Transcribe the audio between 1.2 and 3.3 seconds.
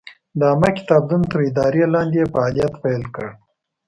تر ادارې لاندې یې فعالیت پیل کړ.